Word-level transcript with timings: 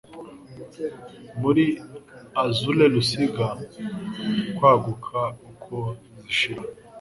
Muri 1.41 1.65
azure 2.43 2.85
ruziga, 2.93 3.47
kwaguka 4.55 5.19
uko 5.49 5.77
zishira 6.21 6.61